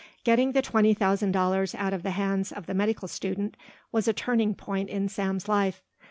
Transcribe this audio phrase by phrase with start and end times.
[0.23, 3.55] Getting the twenty thousand dollars out of the hands of the medical student
[3.91, 5.83] was a turning point in Sam's life.